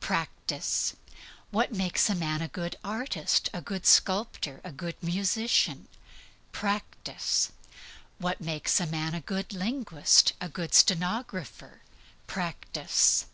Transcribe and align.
Practice. 0.00 0.94
What 1.50 1.72
makes 1.72 2.10
a 2.10 2.14
man 2.14 2.42
a 2.42 2.48
good 2.48 2.76
artist, 2.84 3.48
a 3.54 3.62
good 3.62 3.86
sculptor, 3.86 4.60
a 4.62 4.72
good 4.72 5.02
musician? 5.02 5.88
Practice. 6.52 7.50
What 8.18 8.42
makes 8.42 8.78
a 8.78 8.84
man 8.84 9.14
a 9.14 9.22
good 9.22 9.54
linguist, 9.54 10.34
a 10.38 10.50
good 10.50 10.74
stenographer? 10.74 11.80
Practice. 12.26 13.24